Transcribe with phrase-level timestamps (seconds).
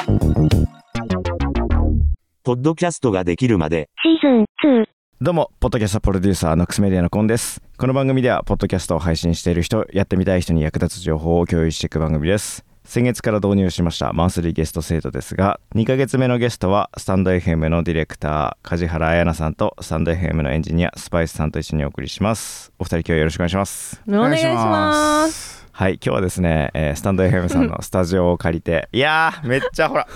[2.43, 3.89] ポッドキャストができるまで。
[4.01, 4.85] シーズン2
[5.19, 7.61] どうもポッドキャストプロデューサーノックスメディアのコンです。
[7.77, 22.71] この番組ではポッドキャストを配信している人やってみたい人に役立つ情報を共有していく番組です先月から導入しましたマンスリーゲスト制度ですが2ヶ月目のゲストはスタンド FM のディレクター梶原彩奈さんとスタンド FM のエンジニアスパイスさんと一緒にお送りします。
[22.79, 24.01] お二人今日はよろしくお願いします。
[24.07, 25.67] お願いします。
[25.71, 30.07] はい今日はですね、えースタンド FM さんのスタジオを借りていやーめっちゃほら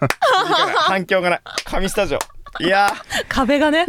[0.88, 1.40] 反響がない。
[1.66, 2.18] 神スタジオ
[2.60, 3.86] いやー壁がね。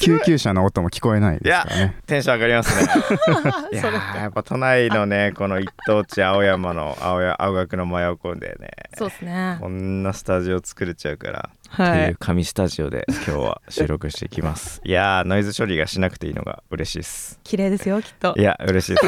[0.00, 1.96] 救急車の音も聞こえないですからね。
[2.06, 2.82] テンション上がりますね。
[3.72, 9.58] いやーやっぱ都内のねこの一等地青山の青や青学の真横でねそうですね。
[9.60, 12.16] こんなスタジオ作れちゃうから、はいっていう。
[12.18, 14.80] 紙スタジオで今日は収録していきます。
[14.84, 17.40] いやーノイズ処理がしなくていいのが嬉しいです。
[17.44, 18.42] 綺麗ですよ、きっとい。
[18.42, 19.06] や嬉しいです。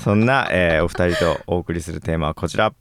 [0.04, 2.72] そんな、えーお二人とお送りするテーマはこちら。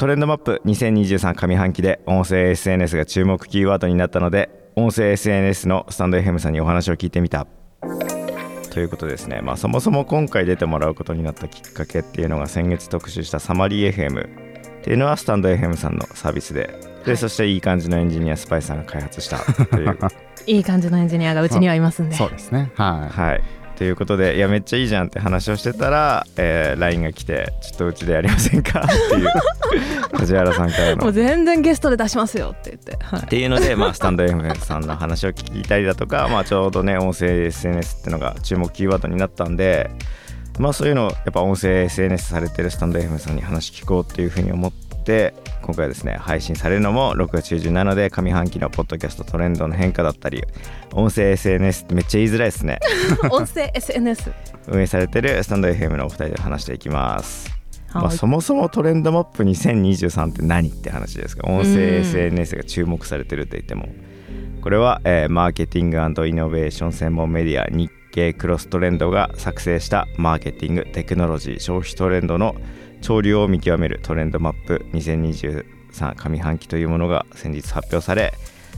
[0.00, 7.46] トレンドマップ2023上半期で音声 SNS が注目キーワードになったので音声 SNS のスタンド FM さんにお話を聞いてみた。
[8.72, 14.26] ということですね、まあ、そもそも今回出てもらうことになったきっかけっていうのが先月特集したサマリー FM
[14.78, 16.80] っていうのはスタンド FM さんのサービスで。
[17.04, 19.98] でそしていい感じのエンジニアスパイスさんが開発したという。
[20.46, 22.16] いい感じのエンジニアがうちにはいますんで。
[22.16, 22.70] そうですね。
[22.74, 28.80] ははいということでいやめっちゃいいじゃんって話をしてたら、えー LINE が来てちょっとうちでやりませんか？
[28.84, 29.28] っていう
[30.18, 33.02] 梶原さんからのもう全然ゲストで出しますよって言って。
[33.02, 33.24] はいっ。
[33.24, 39.88] ていうので、まあ、スタンド FM さんの話を聞いたりだとか、まあ、ちょうどね音声 SNS っていうのが注目キーワードになったんで、
[40.58, 44.72] まあ、そういうのをやっぱ音声 SNS されてるスタンド FM さんに話聞こうっていうふうに思っ
[45.04, 50.42] て今回はですね配信されるのも6月中旬なので上半期のポッドキャストトレンドの変化だったり
[50.92, 52.78] 音声 SNS ってめっちゃ言いづらいですね
[53.30, 54.32] 音声 SNS。
[54.68, 57.50] 運営されてるスタンド FM のお二人で話していきます。
[57.92, 63.88] まあ、はいそもそもトレンドマップ2023って何って話ですか音声 SNS が注目されてるって言っても
[64.60, 66.00] これは、えーマーケティングイ
[66.34, 72.54] ノベーション専門メディア日経クロストレンドが作成したマーケティングテクノロジー消費トレンドの
[73.00, 78.32] 潮流を見極めるトレンドマップ2023上半期というものが先日発表され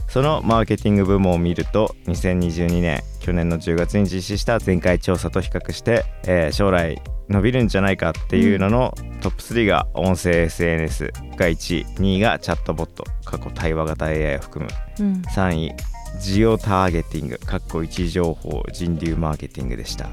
[0.07, 11.05] そのマーケティング部門を見ると2022年去年の10月に実施した前回調査と比較して、えー将来伸びるんじゃないかっていうののトップ3が音声 SNS
[11.37, 15.21] が1位2位がチャットボット過去対話型 AI を含むうん。
[15.21, 15.71] 3位
[16.19, 20.09] ジオターゲティングかっこ位置情報人流マーケティングでした。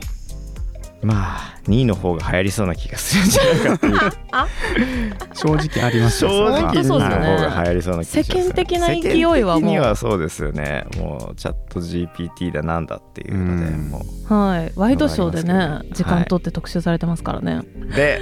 [1.02, 3.94] まあ2位の方が流行りそうな気がするんじゃないかっていう。
[3.96, 3.98] い。
[5.32, 7.26] 正直あります正直2本当位のそうですね。
[7.26, 9.38] 方が流行りそうな気が世間的な勢いはもう。
[9.38, 10.84] 世間的にはそうですよね。
[10.98, 13.90] もうチャット GPT だなんだっていうのでうん。
[13.90, 14.72] もはい。
[14.76, 17.62] ワイドショーでね、時間取って特集されてますからね。
[17.80, 18.20] うで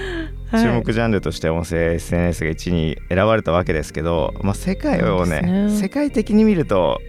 [0.52, 0.62] はい。
[0.62, 5.70] 注目ジャンルとして音声 SNS が1位に選ばれたわけですけど、まあ、世界をねね。
[5.70, 7.00] 世界的に見ると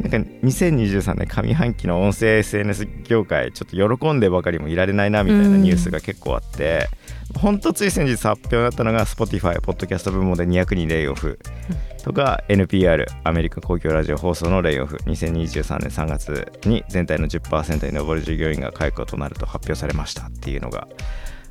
[0.00, 6.88] なんか2023年上半期の音声 SNS 業界ちょっと喜んでばかりもいられないなみたいなニュースが結構あって、
[7.34, 11.38] ほんとつい先日発表だったのが Spotify ポッドキャスト部門で200人レイオフ
[12.04, 20.86] とか NPR アメリカ公共ラジオ放送のレイオフ2023年3月に全体の10%に上る従業員が解雇となると発表されましたっていうのが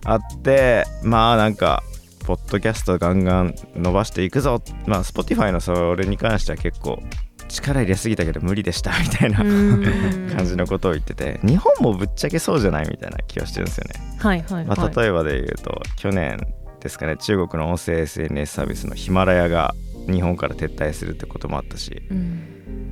[0.05, 1.83] あってまあなんか
[2.25, 4.59] ポッドキャストガンガン伸ばしていくぞ。
[4.87, 6.99] まあ Spotify のそれに関しては結構
[7.55, 9.83] 力入れすぎたけど無理でした みたいなうん
[10.35, 14.17] 感じのことを言ってて日本もぶっちゃけそうじゃないみたいな気がしてるんですよね。
[14.19, 14.95] はいはいまあ、はい。
[14.95, 16.39] 例えばで言うと去年
[16.81, 19.73] ですかね中国の音声 SNS サービスのヒマラヤが
[20.11, 22.41] 日本から撤退するってこともあったしうん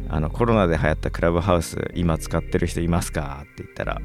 [0.09, 3.39] あのコロナで流行ったクラブハウス今使ってる人いますか？
[3.43, 3.99] って言ったら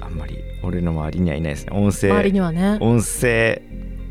[0.00, 2.78] あんまり俺の周りにはいないですね音声周りにはね。
[2.80, 3.62] 音声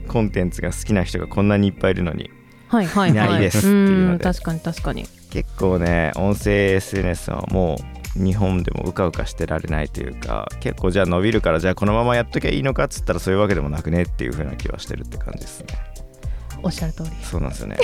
[0.08, 2.30] コンテンツが好きな人がこんなにいっぱいいるのに
[2.68, 3.10] はいはいはい。
[3.12, 5.06] いないですっていうのでん確かに確かに。
[5.36, 7.76] 結構ね音声 SNS はも
[8.18, 15.68] う日本でもうかうかしてられないというか結構じゃあ伸びるからじゃあこのままやっときゃいいのかっつったらそういうわけでもなくねっていう風な気はしてるって感じですね。
[16.64, 17.10] おっしゃる通り。
[17.22, 17.76] そうなんですよね。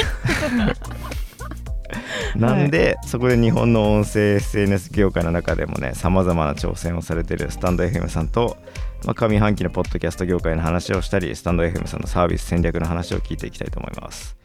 [2.37, 8.55] なんで、そこで日本の音声 SNS 業界の中でもねさまざまな挑戦をされてるスタンド FM さんと、
[9.03, 14.37] まあ、上半期のポッドキャスト業界の話をしたりスタンド FM さんのサービス戦略の話を聞いていきたいと思います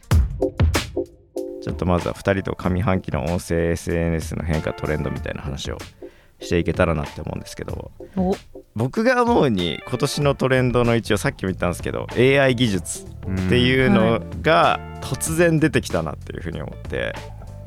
[1.66, 5.78] ちょっとまずは2人と上半期の音声 SNS の変化トレンドみたいな話を
[6.38, 8.36] していけたらなって思うんですけどお。
[8.76, 17.12] 僕が思うに今年のトレンドの一応さっきも言ったんですけど AI 技術っていうのが突然出てきたなっていうふうに思って、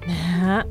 [0.07, 0.63] ね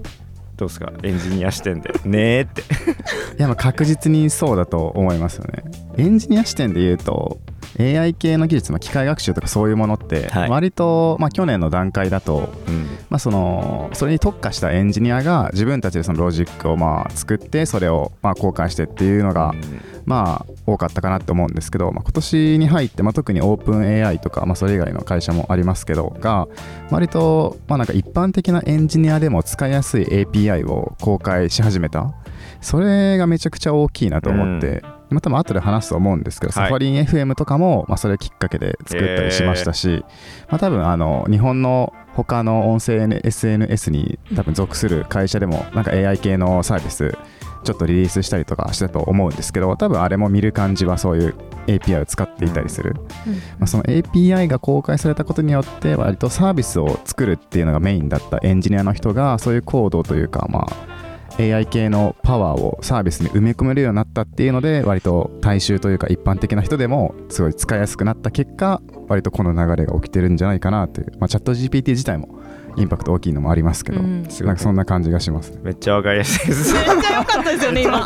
[0.57, 0.91] どうですか？
[1.03, 1.93] エンジニア視点で。
[2.09, 2.63] ねーって。
[3.39, 5.65] いやまあ確実にそうだと思いますよね。
[5.99, 7.39] エンジニア視点で言うと
[7.79, 10.51] AI 系の技術、まあ、機械学習とかそういうものってはい。
[10.51, 12.87] 割と、まあ、去年の段階だと、うん。
[13.09, 19.55] まあ、そのそれに特化したエンジニアが自分たちでそのロジックをまあ作ってそれをまあ公開してっていうのが、
[20.05, 26.47] まあ多かったかなって思うんですけど、まあ、今年に入って、まあ、特にオープン AI とか、まあ、それ以外の会社もありますけどが
[26.91, 32.13] 割と、まあ、なんか一般的なエンジニアでも使いやすい API を公開し始めた。
[32.61, 36.67] それがめちゃくちゃ大きいなと思って、まあ、多分後で話すと思うんですけど、はい。
[36.67, 40.05] サファリン FM とかも、まあ、それきっかけで作ったりしましたし、
[40.49, 47.17] まあ、多分あの日本の他の音声 SNS に多分属する会社でもなんか AI 系のサービス
[47.65, 51.35] ちょっとリリースしたりとかしてたと思うんですけど多分あれも見る感じはそういう
[51.67, 52.95] API を使っていたりする、
[53.59, 60.98] まあ、その API が公開されたことによって割とサービスを作るっていうのがメインだったエンジニアの人がそういうコードというかまあ
[61.39, 72.38] AI 系のパワーをサービスに埋め込めるようになったっていうので割と大衆というか一般的な人でもすごい使いやすくなった結果割とこの流れが起きてるんじゃないかなという、まあ、チャット GPT 自体も
[72.79, 74.27] インパクト大きいのもありますけど、うん。
[74.29, 76.47] すごいなんかそんな感じがしますめっちゃわかりやすい。
[76.47, 77.99] ですめっちゃ良かったですよね今。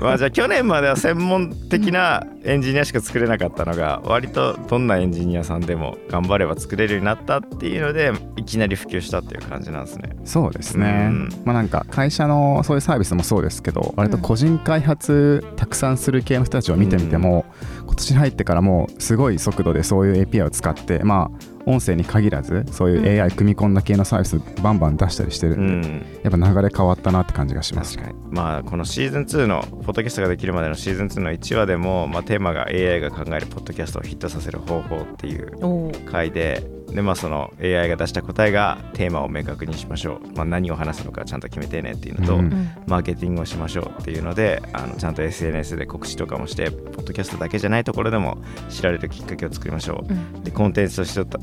[0.00, 10.16] まあじゃあ去年までは専門的なエンジニアしか作れなかったのが割とどんなエンジニアさんでも頑張れば作れるようになったっていうのでいきなり普及したっていう感じなんですね。
[10.24, 11.28] そうですね、うん。
[11.44, 17.44] まあなんか会社のそういうサービスもそうですけど割と個人開発たくさんする系の人たちを見てみても、
[17.84, 26.06] 今年に入ってからもうすごい速度でそういう API を使ってまあ音声に限らずそういう AI 組み込んだ系のサービスバンバン出したりしてるうんで、ん。
[26.22, 27.96] やっぱ流れ変わったなって感じがします。
[27.96, 28.18] 確かに。
[28.30, 42.40] まあこのシーズン2のポッドキャストができるまでのシーズン2の1話でも、まあ、テーマが AI が考えるポッドキャストをヒットさせる方法っていう回ででまあその AI が出した答えがテーマを明確にしましょう、まあ、何を話すのかちゃんと決めてねっていうのと、うん。
[42.40, 50.44] うんマーケティングをしましょうっていうのであのちゃんと SNS で告知とかもしてポッドキャストだけじゃないところでも知られるきっかけを作りましょう、うん。
[50.44, 51.38] でコンテンツとして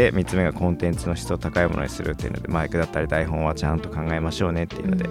[0.00, 5.04] で3つ目がコンテンツの質を高いものにするっていうのでマイクだったり台本はちゃんと考えましょうねっていうので、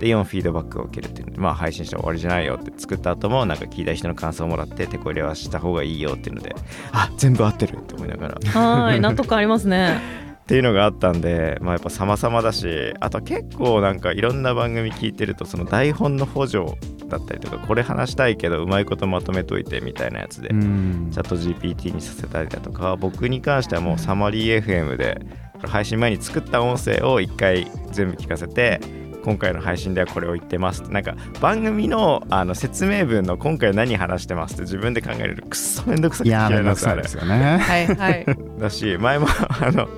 [0.00, 6.56] で4フィードバックを受けるっていうのでまあ配信して終わりじゃないよって作った後もなんか聞いた人の感想をもらって手こ入れはした方がいいよっていうので
[6.90, 8.34] あ全部合ってるって思いながら。
[8.34, 10.00] はーい納得ありますね
[10.52, 16.66] っていうのがあったんで、まあ、やっぱ様々だしあと結構なんかいろんな番組聞いてるとその台本の補助
[17.08, 21.08] だったりとかこれ話したいけどうまいことまとめといてみたいなやつで、うん。
[21.10, 25.22] チャット GPT にさせたりだとか僕に関してはもうサマリー FM で
[25.66, 28.78] 配信前に作った音声を一回全部聞かせて
[29.24, 30.92] 今回の配信ではこれを言ってますって。
[30.92, 37.56] なんか番組のあの説明文の今回何話してますって自分で考えるくっそめんどくさくていやー嫌いなんですよね。
[37.56, 38.26] はいはい。
[38.58, 39.88] だし前もあの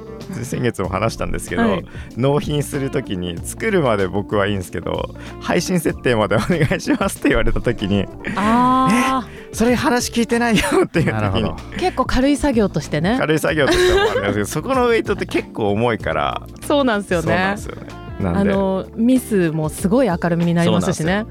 [0.43, 1.85] 先月も話したんですけど、はい。
[2.17, 8.07] 納品する時に作るまで僕はいいんですけど配信設定までお願いしますって言われた時に
[8.37, 11.49] あそれ話聞いてないよっていう時になるほど。
[11.53, 13.17] ー結構軽い作業としてね。
[13.19, 17.83] 軽い作業としてもあるんですけど そこのウェイトって結構重いからそうなんですよそうなんねですよね。
[18.21, 21.27] なんあでのミスもすごい明るみになりますしね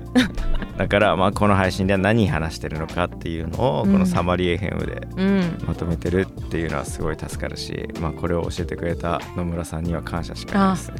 [0.78, 4.00] だからまあこの配信では何話してるのかっていうのをこうん。
[4.00, 5.58] のサマリー FM でうん。
[5.68, 10.90] まとめてるっていうのはすごい助かるし、まあ、これを教えてくれた野村さんには感謝しかないです。
[10.92, 10.96] ね。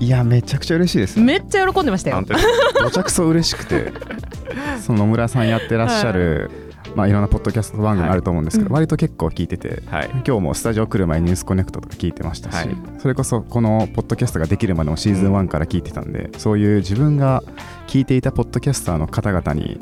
[0.00, 1.20] いやめちゃくちゃ嬉しいです。
[1.20, 2.16] めっちゃ喜んでましたよ。
[2.16, 2.40] 本当に
[2.80, 3.92] どちゃくそ嬉しくて。
[4.80, 6.50] その野村さんやってらっしゃる、
[6.94, 10.10] まあ、いろんなポッドキャスト番組あると思うんですけど、はい割と結構聞いててはい。
[10.26, 12.76] 今日もスタジオ来る前にニュースコネクトとか聞いてましたし、はい。
[12.98, 17.42] それこそこのポッドキャストができるまでもシーズン1から聞いてたんで、そういう自分が
[17.86, 19.78] 聞いていたポッドキャスターの方々に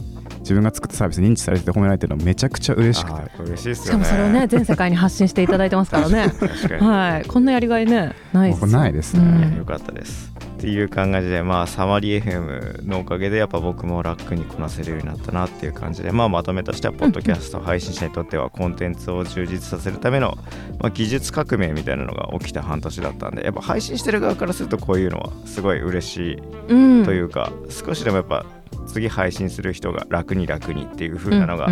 [0.49, 3.43] 自分が作ったサービス認知されてて褒められてるのめちゃくちゃ嬉しくて。
[3.43, 3.99] 嬉しいですしか。
[3.99, 6.33] もそれをね全世界に発信していただいてますからね。
[6.81, 8.61] はいこんなやりがいねないです。
[8.63, 9.59] 僕ないですね、うん。
[9.59, 10.33] よかったです。
[10.59, 20.37] っていう感じで、まあ、サマリー FM のおかげで、やっぱ僕も楽にこなせるようになったなっていう感じで、まあ、まとめとしては、ポッドキャスト配信者にとっては、コンテンツを充実させるための、
[20.81, 28.45] まあ、技術革命みたいなのが起きた半年だったんで、やっぱ配信してる側からすると、こういうのはすごい嬉しいうんというか、少しでもやっぱ、
[28.89, 31.69] 次配信する人が楽に楽にっていう風なのが、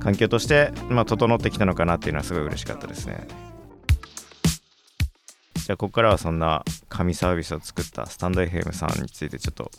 [0.00, 3.26] 環境として、まあ、整ってきたのかなっていうのはすごい嬉しかったですね。
[5.70, 9.70] じゃあここからはそんな神サービスを作ったスタンド FM さんについてちょっと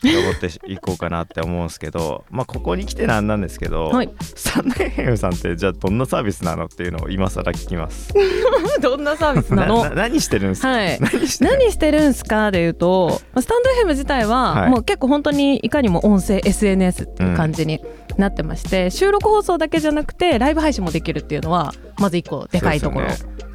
[0.00, 4.10] 深掘っていこうかなって思うんですけど まあここに来てなんなんですけど、はい。
[4.20, 8.12] スタンド FM さんってじゃあどんなサービスなのっていうのを今更聞きます。
[8.82, 9.84] どんなサービスなの？
[9.84, 10.98] な 何してるんですか、はい。
[11.00, 12.08] 何してる？
[12.08, 14.70] んすかでいうとまあスタンド FM 自体は、はい。
[14.70, 17.80] もう結構本当にいかにも音声 SNS っていう感じに
[18.18, 23.06] なってまして、収録放送だけじゃなくてライブ配信もできるっていうのはまず一個でかいところ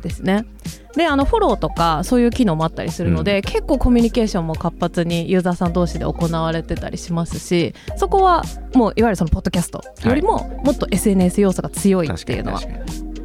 [0.02, 0.46] ですよね。
[0.96, 12.62] であのフォローとかそういう機能もあったりするので、結構コミュニケーションも活発にユーザーさん同士で行われてたりしますしそこはもういわゆるそのポッドキャストよりももっと SNS 要素が強いっていうのは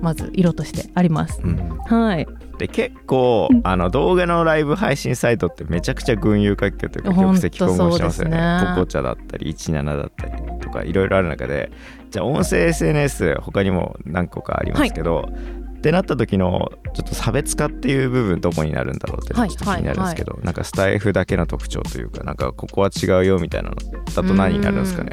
[0.00, 1.40] まず色としてあります。
[1.42, 1.78] うん。
[1.86, 2.26] はい、
[2.58, 8.36] で結構うんあの動画のライブ配信サイトってめちゃくちゃ群雄割拠というか玉石混合してますよね。
[8.36, 11.70] ねポコチャだったり17だったりとかいろいろある中で
[12.10, 15.28] じゃあ音声 SNS 他にも何個かありますけど、
[15.76, 25.12] ってなった時のちょっと差別化っていう部分どこになるんだろうってちょっと気になるんですけど、なんかスタイフだけの特徴というかなんかここは違うよみたいなのだと何になるんですかね？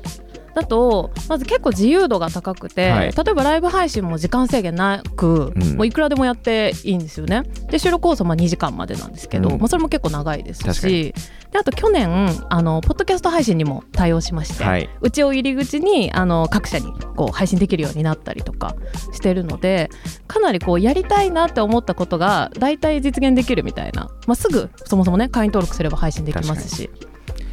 [0.53, 3.12] だとまず結構自由度が高くて、はい。
[3.12, 5.77] 例えばライブ配信も時間制限なく、うん。
[5.77, 7.43] もういくらでもやっていいんですよね。
[7.69, 9.60] で収録放送まあ2時間までなんですけど、うん。
[9.60, 11.13] まあ、それも結構長いですし
[11.51, 14.89] であと去年あのポッドキャスト配信にも対応しまして、はい。
[15.01, 18.75] うちを入り口にあの各社にこう配信できるようになったりとか
[19.12, 19.89] してるので
[20.27, 26.89] かなりこうやりたいなって思ったことが大体実現できるみたいな、まあ、すぐそもそもね会員登録すれば配信できますし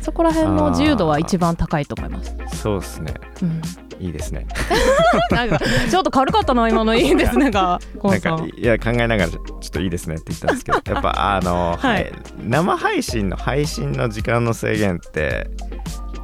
[0.00, 2.34] そこら辺の自由度は一番高いと思います。
[2.56, 3.14] そうですね。
[3.42, 3.62] うん。
[4.00, 4.46] いいですね。
[5.30, 11.92] なんかちょっと軽かったな今のいいですねがコなんかいや考えながらちょっといいですねって言ったんですけど やっぱあの、はい。
[11.92, 12.12] はい。
[12.42, 15.50] 生配信の配信の時間の制限って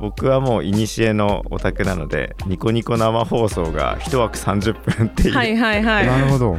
[0.01, 5.35] 僕はもう古のオタクなのでニコニコ生放送が1枠30分っていう。
[5.35, 6.07] はいはいはい。
[6.07, 6.57] なるほど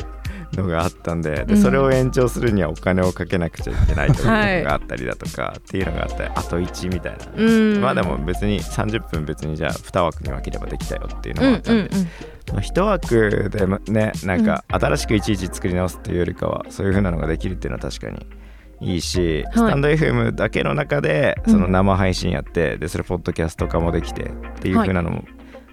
[0.54, 1.48] のがあったんで,、うん。
[1.48, 4.32] でそれを延長するにはお金をかけなくちゃいけないというの
[4.70, 7.82] があったりだとか、っていうのがあってあと1みたいな、うん。
[7.82, 12.08] まあでも別に30分別にじゃあ2枠に分ければできたよっていうのうんがあったんで、うんうん
[12.54, 18.26] まあ、一枠でもねなんか新しくいちいち作り直すっていうよりかはそういう風なのができるっていうのは確かに
[18.80, 19.54] いいし、はい。
[19.54, 25.26] スタンド FM だけの中でうんその生配信やって、でそれポッドキャスト化もできてっていう風なのも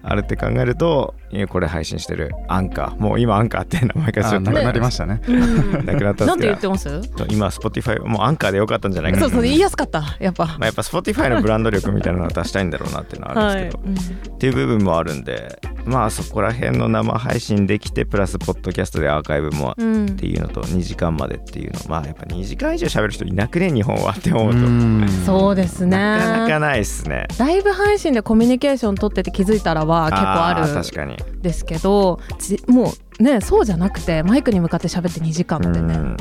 [0.06, 1.14] あるって考えると、
[1.48, 3.00] これ配信してるアンカー。
[3.00, 5.20] もう今アンカーって名前がちょっとあなくなりましたね。
[5.26, 5.86] うん。
[5.86, 6.88] なくなったなんですけど言ってます？
[7.28, 9.22] 今 Spotify もうアンカーでよかったんじゃないかな。
[9.22, 10.16] そうそう言いやすかった。
[10.20, 10.44] やっぱ。
[10.46, 14.34] まあ、やっぱ Spotify のブランド力みたいなのを出したいんだろうなっていうのはあるんですけど、うん。
[14.34, 20.06] っていう部分もあるんでまあそこら辺の生配信できてプラスポッドキャストでアーカイブもうん。
[20.06, 21.80] っていうのと2時間までっていうの。
[21.88, 24.58] まあやっぱ2時間以上喋る人いなくね日本はって思うと。
[24.58, 25.08] うん。
[25.26, 25.96] そうですね。
[25.96, 27.26] なかなかないっすね。
[27.38, 30.74] ライブ配信でコミュニケーション取ってて気づいたらは結構あーる。
[30.74, 31.14] 確かに。
[31.38, 35.76] んですけどじもうねそうじゃなくてマイクに向かって喋って2時間ってね。
[35.76, 35.88] うん。
[35.92, 36.16] な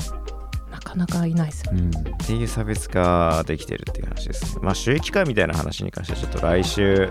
[0.94, 1.90] かなかいないですようん。
[1.90, 1.92] っ
[2.26, 4.62] ていう差別化できてるっていう話ですね。
[4.64, 7.10] まあ収益化みたいな話に関してはちょっと来週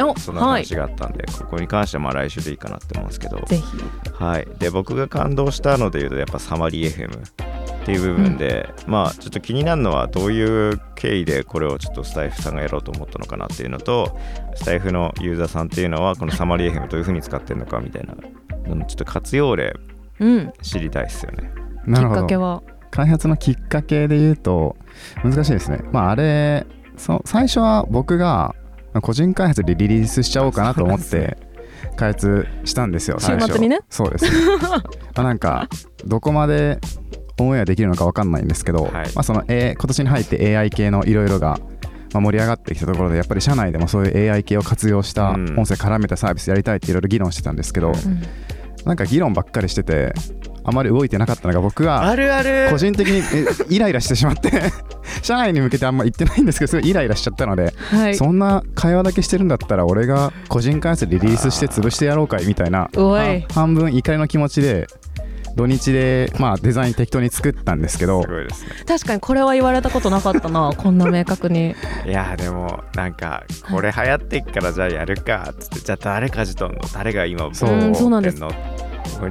[0.00, 3.40] おそのはい話があったんで、ここに関してはまあ来週でいいかなって思うんですけど。
[3.46, 3.64] ぜひ。
[4.12, 14.18] はい、で僕が感動したので言うとやっぱサマリー FM っていう部分で、まあちょっと気になるのはどういう経緯でこれをちょっとスタイフさんがやろうと思ったのかなっていうのと
[14.54, 18.14] スタイフのユーザーさんっていうのはこのサマリー FM どういうふうに使ってるのかみたいな
[18.86, 19.74] ちょっと活用例
[20.20, 20.52] うん。
[20.62, 21.50] 知りたいですよね。
[21.84, 22.20] きっなるほど。
[22.22, 22.62] かけは？
[22.94, 24.76] 開発のきっかけで言うと
[25.24, 25.80] 難しいですね。
[25.90, 26.64] まああれ
[26.96, 28.54] そう最初は僕が
[28.92, 31.36] まあ個人開発でリリースしちゃおうかなと思って
[31.96, 33.54] 開発したんですよ週最初。
[33.54, 33.80] 末にね？
[33.90, 34.26] そうです。
[34.62, 34.84] ま
[35.16, 35.68] あなんか
[36.06, 36.78] どこまで
[37.40, 38.92] オンエアできるのか分かんないんですけど、はい。
[38.92, 41.58] まあその、A、今年に入って AI 系のいろいろが
[42.12, 45.58] まあ盛り上がってきたところでやっぱり社内でもそういう AI 系を活用したうん。
[45.58, 48.22] 音声絡めたサービスやりたいっていろいろ議論してたんですけど、うんうん。
[48.84, 50.12] なんか議論ばっかりしてて
[50.64, 52.68] あまり動いてなかったのが僕はるある。
[52.70, 54.50] 個人的にえイライラしてしまって
[55.22, 58.14] 社内に向けてあんま言ってないんですけどすごいイライラしちゃったので、はい。
[58.16, 62.88] そんな会話だけしてるんだったら俺が個人開発でリリースして潰してやろうかいみたいな
[63.52, 64.86] 半分怒りの気持ちで
[65.56, 68.70] 土日でまあデザイン適当に作ったんですけどすごいですね。
[68.88, 71.76] 確かにこれは言われたことなかったな こんな明確に。
[72.06, 76.78] いやーでもなんかこれ流行ってっからじゃあやるかっつってじゃあ誰かじとんの？
[76.92, 78.40] 誰が今そううんそうなんです。
[78.40, 78.50] の？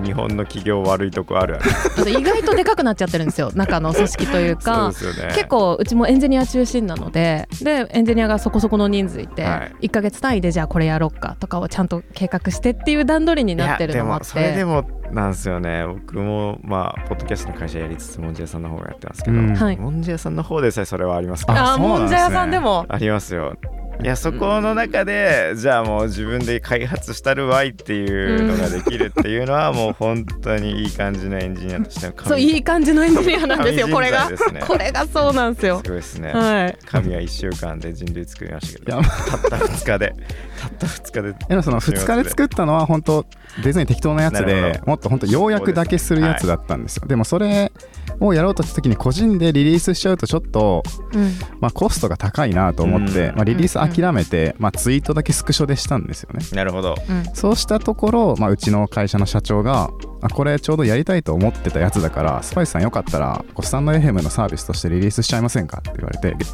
[0.04, 2.10] 日本の企業悪いとこあるある。
[2.10, 3.52] 意外とでかくなっちゃってるんですよ。
[3.56, 4.90] 中の組織というか。
[4.90, 4.96] ね。
[5.36, 7.48] 結構うちもエンジニア中心なので。
[7.62, 9.88] でエンジニアがそこそこの人数いて、はい。
[9.88, 15.86] 1ヶ月単位でじゃあこれやろっかとかをちゃんと計画してっていう段取りになってるのもあっいやでもそれでてもなんですよね。
[15.88, 19.56] 僕もまあポッドキャストの会社やりつつもんじゃ屋さんの方がやってますけど、うん。
[19.56, 19.78] はい。
[19.78, 22.86] もんじゃ屋さんの方でさえそれはありますああねもんじゃ屋さんでも。
[22.90, 23.56] ありますよ
[24.02, 34.30] いやそこの中でじゃあもう自分で開発したるわいっていうのができるっていうのはもう本当にいい感じのエンジニアとしての神 そういい感じのエンジニアなんですよこれが。
[34.68, 35.82] これがそうなんですよ。
[35.84, 36.78] すごいですね、はい。
[36.86, 40.16] 神は1週間で人類作りましたけどいやたった2日で
[40.60, 41.46] たった2日で。
[41.48, 43.26] でもその2日で作ったのは本当
[43.64, 47.08] デザイン適当なやつでもっと本当要約だけするやつだったんですよ。
[47.08, 47.72] でもそれ
[48.20, 51.32] をやろうとした時に個人でリリースしちゃうとちょっと、うん。
[51.60, 56.46] まあ、コストが高いなと思って、うんまあ、リリース諦めて、まあ、ツイートだけスクショでしたんですよね。
[56.54, 56.96] なるほど。
[57.10, 57.26] うん。
[57.34, 59.90] そうしたところ、まあ、うちの会社の社長が
[60.24, 66.46] あこれちょうどやりたいと思ってたやつだからスパイスさんよかったらこうスタンド FM のサービスとしてリリースしちゃいませんかって言われてで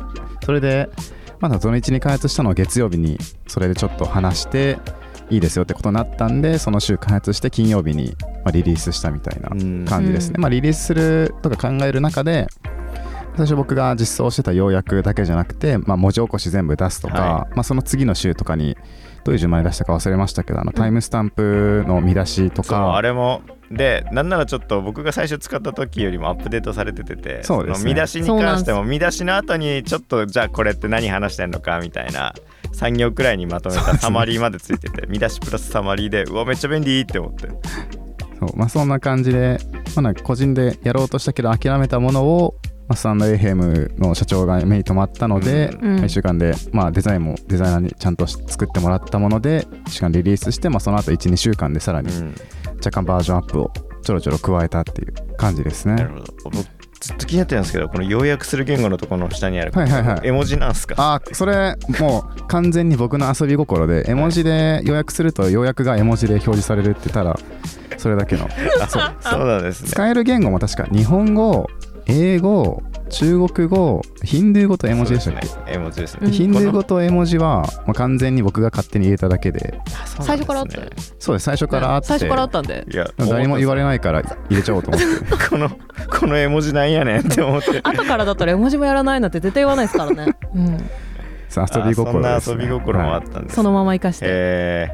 [0.44, 0.90] それで
[1.40, 4.80] まだ土日に開発したのを月曜日にそれでちょっと話して
[5.30, 8.16] いいですよってことになったんでその週開発して金曜日に
[8.50, 9.86] まあリリースしたみたいなうん。
[9.86, 10.42] 感じですね、うん。
[10.42, 12.48] まあ、リリースするとか考える中で
[13.36, 18.76] 最初僕が実装してた要約だけじゃなくて、まあ、文字起こし全部出すとか、はまあ、その次の週とかに
[19.24, 23.42] どういう順番に出したか忘れましたけどあのタイムスタンプの見出しとそうか、あれも
[23.72, 27.94] でなんならちょっ僕が最初使った時よりもアップデートされてててそうですね。
[27.94, 32.34] の見出しに関しても見出しの後にちょっとじゃあこれって何話してんのかみたいな
[32.74, 37.50] 3行くらいにまとめたサマリーまでついてて 見出しプラスサマリーでうわめっちゃ便利って思って
[38.40, 39.60] そうまあ、そんな感じで、
[39.96, 42.56] まあ、なんか個人でやろうとしたけど諦めたものを、
[42.88, 45.96] まあ、スタンド FM の社長が目に留まったので、うん。
[45.98, 52.36] 1週間で、まあ、デザインもデザイナーにちゃんと作ってもらったもので1週間リリースして、まあ、その後12週間でさらにうん。
[52.78, 55.96] 若干バージョンアップをちょろちょろ加えたっていう感じですね。
[55.96, 56.34] なるほど。
[56.44, 60.28] 僕ずっと気になってるんですけどこの要約する言語のところの下にある、はいはいはい。
[60.28, 60.96] 絵文字なんすか？
[60.98, 67.40] あそれもう完全に僕の遊び心で絵文字で予約すると要約が絵文字で表示されるってただ
[67.98, 68.48] それだけの。
[68.82, 69.90] あそうそうなんですね。
[69.90, 71.70] 使える言語も確か日本語
[72.06, 76.32] 英語中国語ヒンドゥー語と絵文字でしたっけ、絵文字ですね、うん。
[76.32, 79.80] ヒンドゥー語と絵文字は、まあ、完全に僕が勝手に入れただけで。
[80.02, 80.82] あそう最初からあった
[81.20, 81.44] そうです。
[81.44, 82.86] 最初からあって、最初からあったんで。
[82.92, 85.08] いや誰も言われないから入れちゃおうと思って。
[85.50, 85.70] この
[86.20, 87.80] この絵文字なんやねんって思って。
[87.84, 90.90] 後からだったら絵文字もやらないなんて絶対言わないですからね、うん、
[91.48, 94.88] さあ遊び心です、ね、あそんな遊び心もあっはいたんです、そのまま生かして、え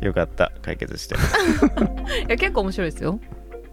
[0.00, 0.52] ー、よかった。
[0.62, 1.14] 解決して。
[2.26, 3.18] いや結構面白いですよ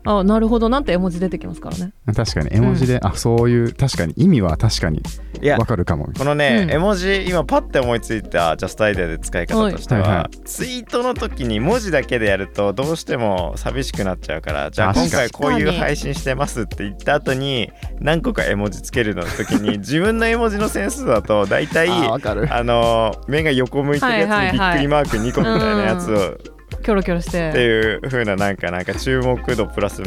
[0.06, 0.70] あなるほど。
[0.70, 1.94] なんて絵文字出てきますからね。
[2.14, 5.02] 確かに絵文字で、あそういう確かに意味は確かに
[5.42, 6.10] いやわかるかも。
[6.18, 6.72] このね、うん。
[6.72, 10.10] 絵文字今パッて思いついたジャストアイデアで使い方としては、はい。
[10.10, 22.48] はいはツイートの時に文字だけでやるとどうしても寂しくなっちゃうからじゃあ今回こういう配信してますって言った後に何個か絵文字つけるの時に 自分の絵文字のセンスだと大体あーわかる。
[22.54, 26.38] あの目が横向いてるやつにびっくりマーク2個みたいなやつを
[26.84, 30.04] キョロキョロしってていう風ななんかなんか注目度プラス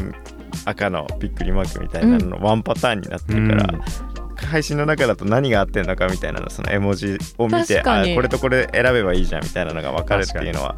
[0.64, 3.80] 赤のびっくりマークみたいなののワンパターンになってるから、
[4.46, 10.76] 配信の中だと何があってんのかみたいなのその絵文字を見てあこれとこれ選べばいいじゃんみたいなのが分かるっていうのは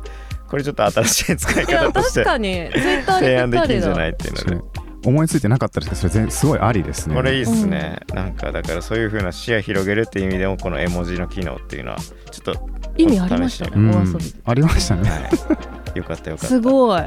[0.49, 2.71] これちょっと新しい使い方として提
[3.21, 4.89] で案できるんじゃないっていうので。
[5.07, 7.15] 思いついてなかったですけどそれ全すごいありですね。
[7.15, 13.79] これいいっすね、なんかだからそういう風な視野広げるっていう意味でもこの絵文字の機能っていうのはちょっと意味ありましたねう。
[13.79, 15.09] んお遊びありましたね。
[15.09, 16.47] はいよかったよかった。
[16.49, 17.03] すごい。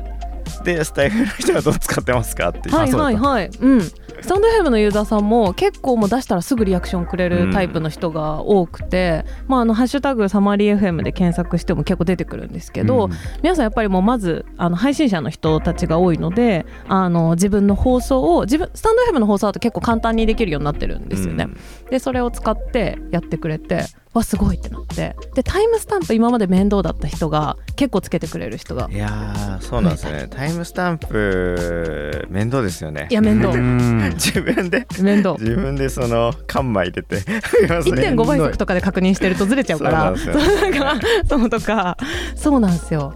[0.64, 3.50] でスタイフの人はどう使ってますかってはいはいはい。
[3.60, 3.82] うん。
[3.82, 13.12] スタンド FM のユーザーさんも結構もう出したらすぐリアクションくれるタイプの人が多くて、まああのハッシュタグサマリー FM で検索しても結構出てくるんですけど、うん。
[13.42, 21.48] 皆さんやっぱりもうまずあの配信者の人たちが多いのであの自分の放送を自分スタンド FM の放送だと結構簡単にできるようになってるんですよね。
[21.90, 25.16] でそれを使ってやってくれてわすごいってなって。
[25.36, 28.90] でタイムスタンプ今まで面倒だった人が結構つけてくれる人が。
[28.92, 30.28] いやーそうなんですね。
[30.30, 33.08] タイムスタンプ面倒ですよね。
[33.10, 33.54] いや面倒。
[33.54, 34.12] うん。
[34.16, 35.36] 自分で面倒。
[35.40, 40.16] 自分でそのカンマ入れて1.5倍速とかで確認してるとずれちゃうから。
[40.18, 41.98] そうなんですよそうだからそうとか。
[42.36, 43.16] そうなんですよ。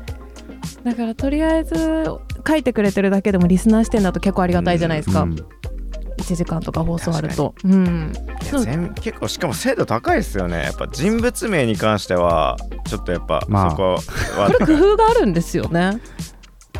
[0.84, 2.06] だからとりあえず
[2.48, 5.36] 書いてくれてるだけでもリスナー視点だと結構ありがたいじゃないですか、うん
[6.26, 7.54] 1時間とか放送あると。
[7.64, 8.14] うん。
[9.02, 10.64] 結構しかも精度高いですよね。
[10.64, 12.58] やっぱ人物名に関しては
[12.88, 13.72] ちょっとやっぱまあ。
[13.72, 14.00] そこは。
[14.48, 16.00] こ れ工夫があるんですよね。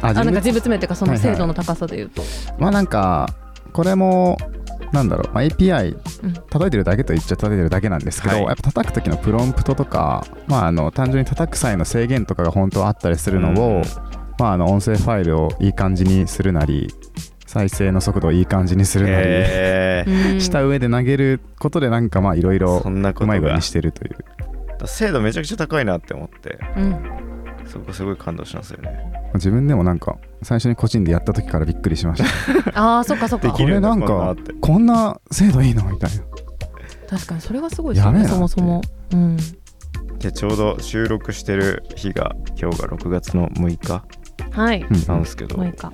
[0.01, 1.34] ああなんか人物名っていうかそのはいはい。
[1.34, 2.23] 精度の高さで言うと、
[2.60, 3.29] まあなんか
[3.71, 4.38] これも
[4.91, 6.34] なんだろう、まあ、API うん。
[6.34, 8.45] 叩いてるだけと言っちゃ叩いてるだけなんですけど、はい。
[8.45, 13.84] やっぱ叩く時のプロンプトとか、まあ、あの単純に叩く際の制限とかが本当はあったりするのを、うん。
[14.38, 16.93] まあ、あの音声ファイルをいい感じにするなり
[17.45, 20.34] 再生の速度をいい感じにするなり、えー。
[20.34, 20.41] うん。
[20.41, 23.25] した上で投げることでなんかまあいろいろそんなことが。
[23.25, 24.15] うまい具合にしてるという。
[24.88, 26.60] 精度めちゃくちゃ高いなって思って。
[26.77, 27.25] うん。
[27.67, 29.12] そこすごい感動しますよね。
[29.36, 32.71] 自分でもなんか最初に個人でやった時からびっくりしました。
[32.97, 33.47] あーそっかそっか。
[33.47, 36.23] できるこれなんこんなかこんな精度いいのみたいな。
[37.10, 38.81] 確かにそれがすごいですよねそもそも。
[39.13, 39.38] うん。
[40.19, 44.03] でちょうど収録してる日が今日が6月の6日
[44.51, 44.81] はい。
[44.81, 45.91] うんなんですけど、もういいか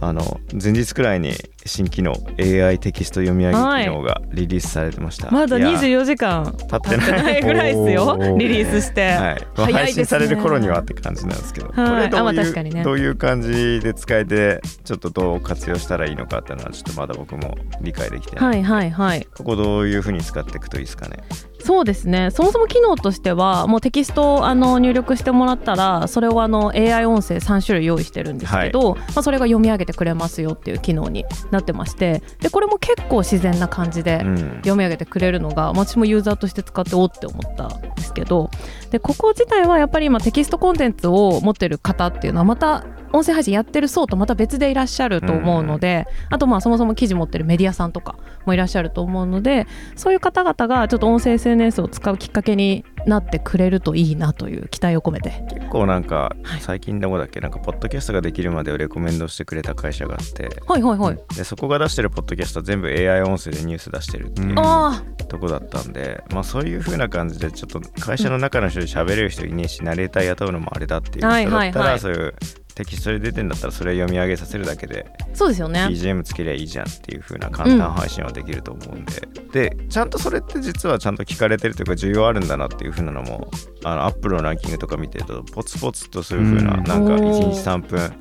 [0.00, 1.32] あの前日くらいに
[1.66, 9.72] 新機能 AI テキスト読み上げ機能がリリースされてました、まだいや24時間経ってなないいぐらいですよ リリースして、はい、早いですね。
[9.72, 11.90] 配信される頃にはって感じなんですけど、はい。
[11.90, 12.82] これどういう、ね。
[12.82, 19.26] どういう感じで使えてちょっとどう活用したらいいのかっていうのはちょっとまだ僕も理解できてない、はいはいはい。
[19.36, 21.18] ここどういうふうに使っていくといいですかね
[21.60, 22.30] そうですね。
[22.30, 34.48] そもそも機能としてはもうテキストをあの入力してもらったらそれをあの AI 音声3種類用意してるんですけど、まあ、それが読み上げてくれますよっていう機能になってましてでこれも結構自然な感じでうん。
[34.58, 38.50] 読み上げてくれるのが私もユーザーとして使っておって思ったんですけど
[38.90, 48.16] でここ自体はやっぱり今テキストコンテンツを持ってる方っていうのはまた音声配信やってる層とまた別でいらっしゃると思うので、あとまあそもそも記事持ってるメディアさんとか
[48.46, 49.66] もいらっしゃると思うので
[49.96, 55.44] そういう方々がちょっと音声 SNS を使うきっかけになってくれるといいなという期待を込めて。
[55.52, 56.60] 結構なんかはい。
[56.60, 64.58] 最近どこだっけなんかポッドキャストができるまでをレコメンドしてくれた会社があってはいはいはい、でそこが出してるポッドキャストは全部 AI 音声でニュース出してるっていううん。
[64.58, 72.00] あとこだったんで、まあそういう風な感じでちょっと会社の中の人で喋れる人いねえしナレーター雇うのもあれだっていう人だったはいはいはらい。
[72.00, 72.34] そういう
[72.78, 75.86] テキストで出てんだったらそれを読み上げさせるだけであそうですよね。
[75.86, 83.50] BGM つけりゃいいじゃんっていう風な簡単配信はできると思うんで、でちゃんとそれって実はちゃんと聞かれてるというか需要あるんだなっていう風なのも
[83.82, 86.84] あのアップルのランキングとか見てるとポツポツとそういう風なうん。
[86.84, 87.18] なんかおー。
[87.18, 88.12] 1日3分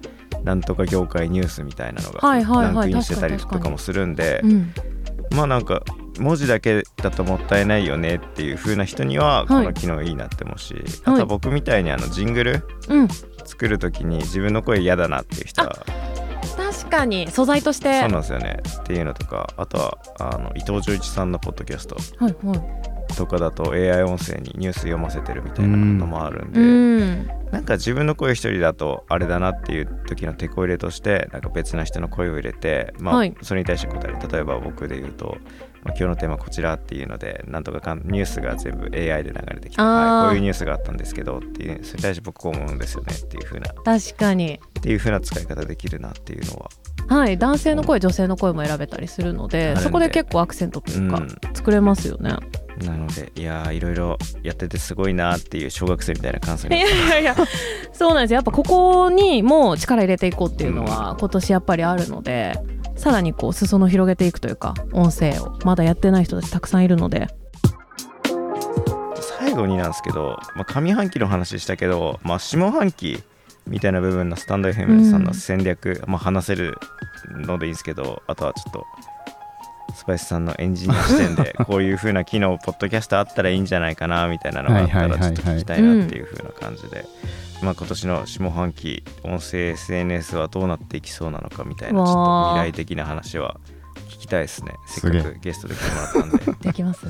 [0.43, 4.73] なんとか業界ニュースみたいなのがランクインしてたりとかもするんで、うん。
[5.31, 5.83] まあなんか
[6.19, 9.65] 文字だけだともったいないよねっていう風な人にはこはい。
[9.65, 13.07] の機能いいなって思うし、あとは僕みたいにあのジングルうん。
[13.45, 15.85] 作る時に自分の声嫌だなっていう人は
[16.57, 18.01] 確かに素材として。
[18.01, 21.95] そうなんですよねっていうのとかあとはあの伊藤浄一さんのポッドキャスト。
[22.23, 22.61] はいはい。
[23.15, 27.27] とかだと AI 音声にニュース読ませてるみたいなのもあるんで、うん。
[27.51, 33.33] なんか自分の声一人だとあれだなっていう時の手こ入れとしてなんか別な人の声を入れて、まあはい。
[33.41, 34.17] それに対して答える。
[34.29, 35.37] 例えば僕で言うと、
[35.83, 43.71] まあ、今日のテーマこちらっていうのでなんとかかんニュースが全部 AI で流れてきて、はい、こういうニュースがあったんですけどっていうそれに対して僕こう思うんですよねっていう風な。
[43.71, 44.59] っ確かに。
[44.81, 46.69] ていう風な使い方できるなっていうのは。
[47.07, 51.27] はい男性の声女性の声も選べたりするのでそこで結構アクセントというか、うん。
[51.53, 52.35] 作れますよね。
[52.85, 57.35] なのでいやーいろいろやっててすごいなっていう小学生みたいな感想にいやいやいや
[57.91, 58.35] そうなんですよ。
[58.35, 62.53] やっぱここにも力入れていこうっていうのは今年やっぱりあるので
[62.97, 65.57] さらにこう裾野広げていくというか音声を。
[65.63, 67.27] まだやってない人たちたくさんいるので。
[69.39, 73.23] 最後になんですけど、まあ、上半期の話したけど、まあ、下半期
[73.65, 76.77] みたいな部分のスタンド FM さんの戦略、まあ、話せる
[77.29, 78.85] のでいいんですけどあとはちょっと
[79.95, 87.05] スパイスさんのエンジニア視点で こういう風な機能ポッドキャストあったらいいんじゃないかなみたいなのがあったらはいはいはいはいちょっと聞きたいなっていう風な感じで、
[87.61, 93.59] まあ、今年の下半期音声 SNS はどうなっていきそうなのかみたいなちょっと未来的な話は
[94.09, 94.73] 聞きたいですね。
[94.87, 96.57] せっかくゲストで来てもらったんで。
[96.69, 97.05] できます。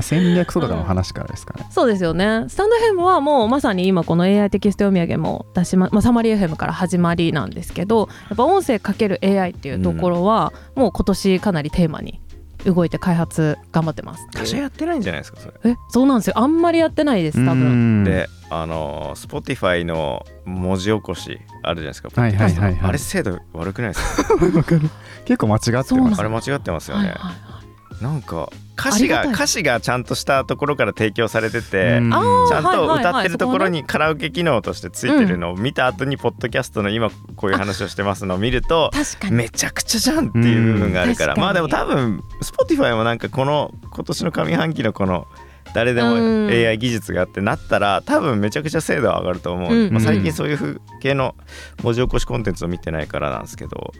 [0.00, 1.66] 戦略とかの話からですかね。
[1.70, 2.44] そうですよね。
[2.48, 12.20] スタンド FM はもうまさに今この AI テキスト読み上げも出しま、まあ、サマリー FM から始まりなんですけどやっぱ音声かける AI っていうところは、もう今年かなりテーマに
[12.66, 14.26] 動いて開発頑張ってます。
[14.34, 15.54] 会社やってないんじゃないですかそれ。
[15.64, 16.34] えそうなんですよ。
[16.36, 17.62] あんまりやってないです多分。
[17.62, 17.64] う
[18.02, 22.08] んで、あのー、Spotify の文字起こしあるじゃないですか。
[22.20, 22.78] はいはいはいはい。
[22.82, 24.34] あれ精度悪くないですか？
[24.56, 24.82] わかる。
[25.24, 26.20] 結構間違ってます。
[26.20, 27.08] あれ間違ってますよね。
[27.08, 27.55] はいはいはい
[28.00, 39.36] なんか歌詞が歌詞がちゃんとしたところから提供されてて、ちゃんと歌ってるところそにカラオケ機能としてついてるのを見た後にポッドキャストの今こういう話をしてますのを見ると確かに。
[39.36, 41.40] めちゃくちゃじゃんっていう部分があるから、うん。
[41.40, 45.26] まあでも多分 Spotify もなんかこの今年の上半期のこの
[45.74, 46.48] 誰でもうん。
[46.48, 49.92] AI 技術があってなったら多分めちゃくちゃ精度は上がると思う、うん。
[49.92, 51.34] まあ、最近そういう風系の
[51.82, 53.94] 文字起こしコンテンツを見てないからなんですけど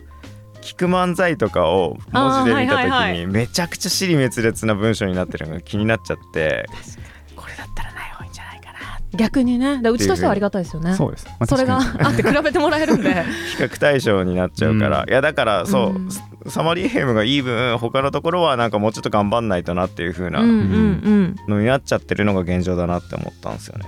[0.66, 6.66] 聞く漫才とかを文字で見た時あーはいはいはにめちゃくちゃ尻滅裂な文章になってるのが気になっちゃって。
[7.36, 8.78] これだったらない方がいいんじゃないかな
[9.16, 10.94] 逆にねだうちとしてはありがたいですよね。
[10.94, 11.26] そうです。
[11.26, 13.14] まあそれがあって比べてもらえるんで。
[13.56, 15.08] 比較対象になっちゃうから、うん。
[15.08, 16.08] いやだからそう、うん。
[16.50, 21.36] サマリーヘムがいい分他のところはなんかもうちょっと頑張んないとなっていう風なうんうんうん。
[21.48, 23.86] のになっちゃってるのが現状だなって思ったんですよね。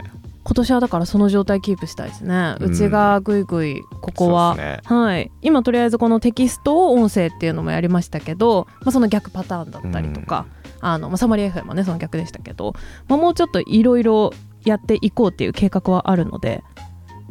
[0.49, 2.75] 今年はだからその状態キープしたいですね、ううん。
[2.75, 4.81] ちがぐいぐいここは、ね。
[4.85, 5.31] はい。
[5.43, 10.47] 今とりあえずこのテキストを音声っていうのもやりましたけど、まあ、その逆パターンだったりとか、
[10.81, 12.73] あのまあ、サマリー FM もねその逆でしたけど、
[13.09, 14.33] まあ、もうちょっといろいろ
[14.65, 16.63] やっていこうっていう計画はあるので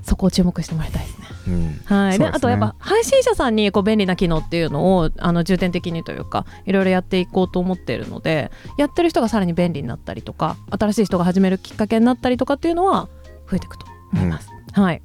[0.03, 1.27] そこを注目してもらいたいですね。
[1.47, 1.81] うん。
[1.85, 13.09] はい、あとやっぱ配信者さんにこう便利な機能っていうのをあの重点的にというかいろいろやっていこうと思っているのでやってる人がさらに便利になったりとか新しい人が始めるきっかけになったりとかっていうのは
[13.49, 14.49] 増えていくと思います。
[14.73, 15.01] はい、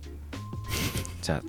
[1.23, 1.43] じゃあ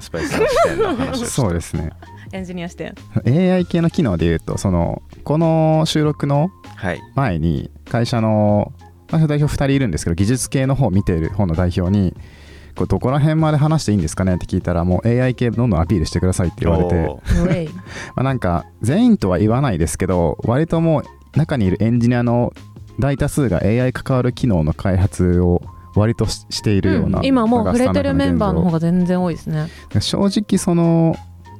[0.00, 1.92] スパイスの視点の話そうですね。
[2.32, 2.94] エンジニア視点。
[3.26, 7.00] AI 系の機能で言うとそのこの収録のはい。
[7.14, 8.72] 前に会社の
[9.08, 12.14] 会社代表2人いるんですけど技術系の方を見ている方の代表に
[12.76, 16.94] これどこら辺まで話していいんですかねって聞いたらもう AI 系どんどんアピールしてくださいって言われて。
[18.14, 22.52] まあ、なんか全員とは言わないですけど割ともう中にいるエンジニアの
[22.98, 25.62] 大多数が AI 関わる機能の開発を
[25.94, 27.26] 割とししているような、うん。
[27.26, 29.68] 今もう触れてるメンバーの方がが全然多いですね。
[29.98, 31.16] 正直その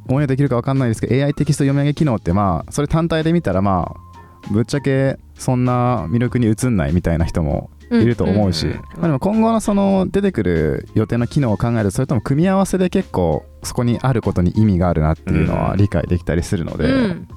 [0.09, 17.29] 応用できるか分かんないですけど AI テキスト読み上げ機能ってまあそれ単体で見たらまあぶっちゃけそんな魅力に映んないみたいな人もいると思うし、うんまあ、でも今後のその出てくる予定の機能を考えるとそれとも組み合わせで結構そこにあることに意味があるなっていうのは理解できたりするので、うん。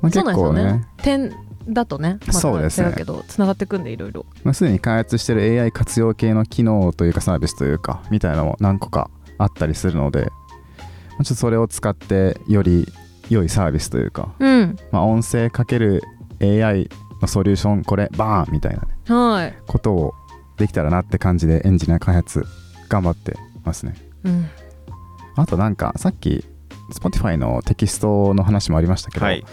[0.00, 0.64] まあ、結構ね。
[0.64, 0.86] ね。
[0.98, 1.32] 点
[1.68, 2.92] だとねまたそうですね。
[2.96, 4.26] けどつながってくんでいろいろ。
[4.44, 12.86] まあ、すでに開発してる AI 活用系の機能というかサービスというかみたいなのも何個かあったりするので、まあちょっとそれを使ってより
[13.30, 14.76] 良いサービスというか、うん。
[14.90, 16.02] まあ、音声かける
[16.40, 16.88] AI
[17.20, 18.80] のソリューションこれバーンみたいな。
[18.80, 20.14] ね、はいことを
[20.56, 22.44] できたらなって感じでエンジニア開発
[22.88, 23.94] 頑張ってますね。
[24.24, 24.48] うん。
[25.36, 26.44] あとなんかさっき
[26.92, 29.44] Spotify のテキストの話もありましたけど、はい。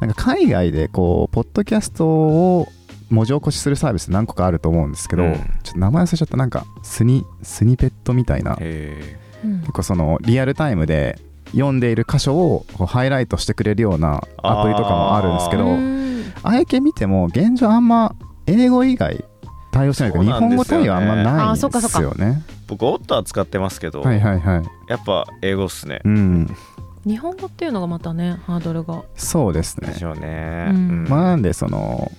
[0.00, 2.68] なんか海外でこうポッドキャストを
[3.10, 5.34] 文字起こしするサービス何個かあると思うんですけど、うん。
[5.62, 6.36] ちょっと名前忘れちゃった。
[6.36, 8.56] なんかスニスニペットみたいな。
[8.56, 11.20] 結構そのリアルタイムで
[11.52, 16.32] 読んでいる箇所をこうハイライトしてくれるようなアプリとかもあるんですけどうん。
[16.42, 18.14] ああいう系見ても現状あんま
[18.48, 19.24] 英語以外
[19.70, 22.00] 対応してないというか日本語対応あんまないんあそっかそっか。
[22.00, 24.90] ですよね僕オッター使ってますけど、はいはいはい。
[24.90, 26.00] やっぱ英語っすね。
[26.04, 26.56] うん。
[27.06, 29.02] 日本語っていうのがまたねハードルが。
[29.14, 29.88] そうですね。
[29.88, 31.06] でしょうね、うん。
[31.08, 32.10] まあなんでその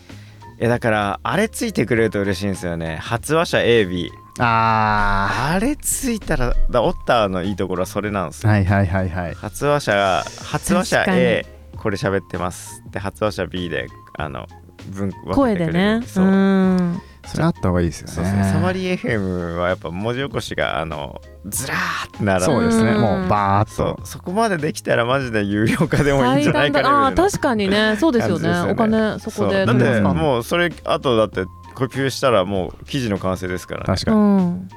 [0.60, 2.98] いやだからあれついてくれると嬉しいんですよね。
[2.98, 9.34] 発話者 AB ああれついたらだオッターのいいところはそれなんですよ、はいはいはいはい。
[9.34, 11.46] 発話者が発話者 A
[11.78, 12.84] これ喋ってます。
[12.92, 13.88] で発話者 B で
[14.18, 16.00] あの文分声でけてくれる。
[16.00, 16.08] ね。
[16.08, 16.26] そう。
[16.26, 17.02] う、ん。
[17.26, 18.50] それあった方がいいですよね。
[18.52, 22.46] サマリー FM はやっぱ文字起こしがあのずらーって並ぶ。
[22.46, 22.92] そうですね。
[22.92, 23.02] うん。
[23.02, 24.08] もうバーッそとう。
[24.08, 27.08] そこまでできたらマジで有料化でもいいんじゃないか最短だ。
[27.08, 27.98] あ確かにね。
[28.02, 28.50] そうですよね。
[28.50, 28.72] ね。
[28.72, 29.80] お金そこでそう。
[29.80, 34.18] だってもうそれあとだってコピペしたらもう記事の完成ですから、ね、確かに。
[34.18, 34.70] うん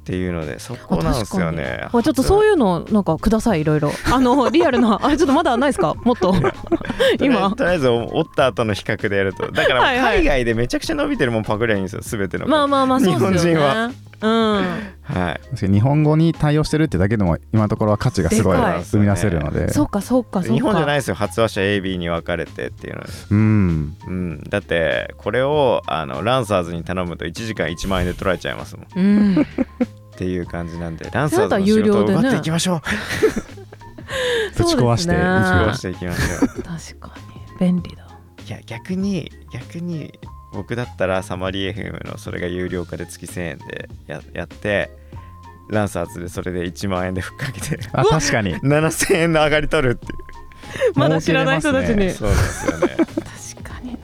[0.00, 1.86] っていうのでそこなんですよね。
[1.92, 3.92] これちょっとそういうのなんかくださいいろいろ。
[4.10, 5.94] あの リアルなあれちょっとまだないですか？
[6.04, 6.34] もっと。
[7.20, 7.50] 今。
[7.54, 9.50] とりあえず折った後の比較でやると。
[9.52, 13.38] だから海外でめちゃくちゃ伸びてるもんパクりゃいいんですよ全てのまあまあまあそうですよね。
[13.38, 14.62] 日本人はうん。
[15.02, 15.66] はい。
[15.66, 19.72] 日本語に対応してるってだけでも今のところは価値がすごい生み出せるので。
[19.72, 20.54] そうかそうかそうか。
[20.54, 21.14] 日本じゃないですよ。
[21.14, 23.06] 発話者 AB に分かれてっていうのは。
[23.30, 23.96] うん。
[24.06, 28.84] うん、だってこれをあのランサーズに頼むと1時間1万円で取られちゃいますもん。
[28.84, 29.46] っうん。
[30.16, 32.14] ていう感じなんでランサーズの仕有料でね。
[32.14, 32.80] 事を奪っていきましょう、
[34.58, 36.62] ぶち壊してぶち壊していきましょう。
[36.62, 37.14] 確か
[37.58, 37.58] に。
[37.58, 38.06] 便利だ。
[38.46, 40.12] いや逆に逆に
[40.52, 44.90] 僕だったらサマリー FM のそれが有料化で月1000円でややって
[45.70, 48.56] ランサーズでそれで1万円でふっかけてあ確かに。
[48.56, 50.18] 7000円の上がり取るっていう。
[50.94, 52.96] まだ知らない人たちに、儲そうですよね。
[53.56, 53.98] 確かにな。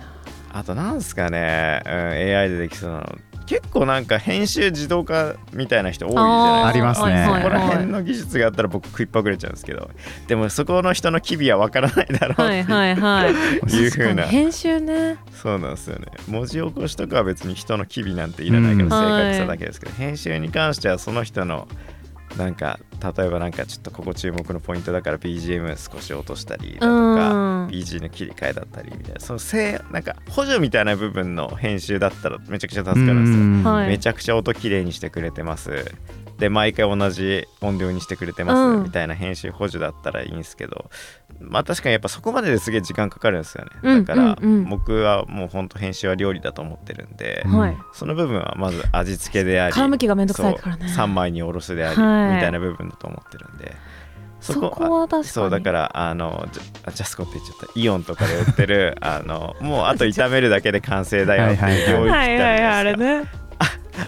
[0.52, 6.66] あとなんすかね、うん、AI でできそうなの結構なんか編集自動化みたいな人多いじゃないですか。
[6.68, 7.42] ありますね。
[7.42, 9.90] こらはい辺の技術があったら僕食いっぱぐれちゃうんですけど。
[10.26, 13.30] でもそこの人の機微は分からないだろうってはいはいはい。
[13.72, 14.14] いう風な。
[14.14, 15.16] 確かに編集ね。
[15.32, 16.06] そうなんですよね。
[16.28, 18.90] 文字起こしとかは別に人の機微なんていらないからうん。
[18.90, 21.68] 正確さだけですけど、編集に関してはその人の
[22.36, 22.78] なんか
[23.16, 29.20] 例えばなんかちょっとここ注目のポイントだから BGM 少し落としたりだとか、うん BG の切り替えだったりみたいな。
[29.20, 33.42] そのせいなんか補助みたいな部分の編集だったらめちゃくちゃ助かるんですよ。
[33.42, 33.64] うん。
[33.64, 33.88] はい。
[33.88, 35.84] めちゃくちゃ音きれいにしてくれてます
[36.38, 38.82] で毎回同じ音量にしてくれてます、うん。
[38.84, 40.90] みたいな編集補助だったらいいんですけど
[41.40, 44.68] まあ確かにやっぱそこまでですげえ時間かかるんですよね、うんだから、うんうん。
[44.68, 47.76] 僕はもうほんと編集は料理だと思ってるんで、うんはい。
[47.92, 50.86] その部分はまず味付けであり皮むきがめんどくさいからね。
[50.86, 52.34] 3枚におろすであり、はい。
[52.36, 53.74] みたいな部分だと思ってるんで
[54.40, 54.68] そこ
[55.00, 55.24] は確かに。
[55.24, 57.80] そうだからあのジャスコって言っちゃった。
[57.80, 62.18] イオンとかで売ってるあのもうあと炒めるだけで完成だよっていう領域って
[62.62, 63.38] あるじゃないですか。
[63.38, 63.45] ね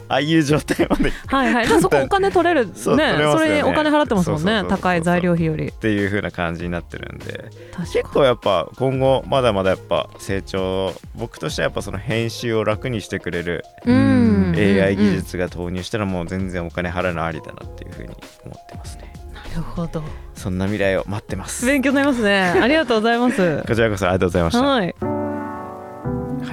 [0.08, 1.12] ああいう状態まで。
[1.26, 2.72] はいはい、そこお金取れるね。
[2.74, 5.68] それにお金払ってますもんね高い材料費より。
[5.68, 7.50] っていう風な感じになってるんで。
[7.72, 14.54] 確結構やっぱ今後まだまだやっぱ成長僕としてはやっぱその編集を楽にしてくれるうん。
[14.56, 19.12] AI 技術が投入したらもう全然お金払うのありだなっていう風に思ってますね。
[19.32, 20.02] なるほど。
[20.34, 21.66] そんな未来を待ってます。
[21.66, 22.54] 勉強になりますね。
[22.60, 23.62] ありがとうございます。
[23.66, 24.62] こちらこそありがとうございました。
[24.62, 24.94] ははい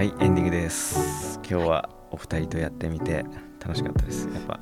[0.05, 1.39] いエンディングです。
[1.49, 3.25] 今日はお二人とやってみて
[3.59, 4.29] 楽しかったです。
[4.29, 4.57] やっぱ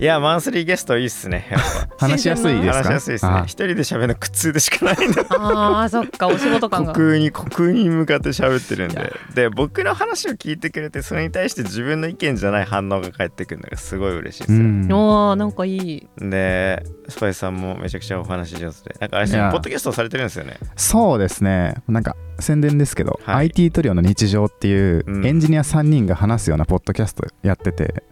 [0.00, 1.46] いやマンスリーゲストいいっすね
[1.98, 2.82] 話しやすいですか？
[2.82, 3.30] 話しやすいですね。
[3.32, 5.20] あ一人で喋るの苦痛でしかないんで。
[5.30, 6.92] ああそっかお仕事感が。
[6.92, 9.12] 虚空に虚空に向かって喋ってるんで。
[9.34, 14.92] で僕の話を聞いてくれてそれに対して自分の意見じゃない反応が返ってくるのがすごい嬉しいですよ、うん。
[14.92, 16.08] おーなんかいい。
[16.18, 18.96] でスパイスさんもめちゃくちゃお話し上手で。
[19.00, 20.56] なんかあれですいやねポッドキャストされてるんですよね。
[20.76, 21.74] そうですね。
[21.88, 23.36] なんか宣伝ですけど、はい。
[23.46, 25.26] IT トリオの日常っていううん。
[25.26, 28.02] エンジニア3人が話すようなポッドキャストやってて、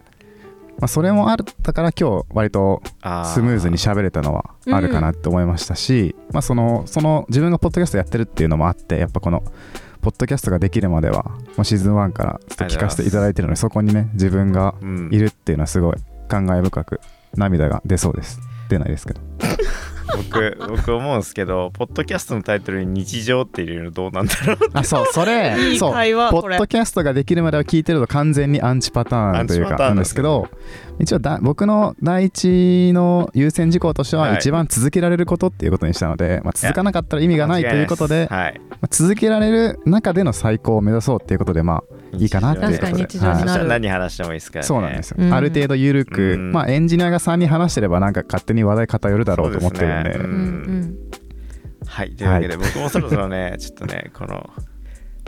[0.79, 9.43] まあ、それもあったから今日割とあスムーズに喋れたのはあるかなって思いましたし、まあ、そのその自分がポッドキャストやってるっていうのもあってやっぱこの
[10.01, 15.09] ポッドキャストができるまではもうシーズン1からずっと聞かせていただいてるのでそこにね自分がうん。
[15.11, 15.95] いるっていうのはすごい
[16.27, 16.99] 感慨深く
[17.35, 18.39] 涙が出そうです。
[18.69, 19.21] 出ないですけど
[20.15, 25.91] 僕僕思うんですけどポッドキャストのタイトルに日常って入れるのどうなんだろうあそうそれいいそう。
[25.91, 30.49] ポッドキャストができるまでは聞いてると完全にアンチパターンというかなんですけど
[30.99, 38.59] 一応だ僕の第一の優先事項としてははい一番続けられることっていうことにしたので、まあ、続かなかったら意味がないということで、はい。
[38.69, 41.83] まあ続けられる中での最高を目指そうっていうことでまあ
[42.17, 42.61] いいかなって。
[42.61, 43.67] いうことで確かに日常になる。
[43.67, 44.67] 何話してもいいですからね。
[44.67, 45.33] そうなんですよ、うん。
[45.33, 46.51] ある程度緩く、うん。
[46.51, 50.09] まあエンジニアが3人話してればなんか勝手に話題偏るだろうと思ってるんで。
[50.11, 50.97] ねうんうん。
[51.85, 52.15] はい。
[52.15, 54.49] というわけで、僕もそろそろね ちょっとねこの